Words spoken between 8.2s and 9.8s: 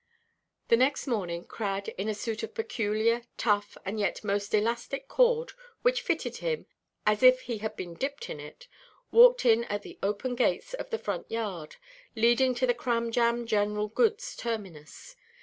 in it, walked in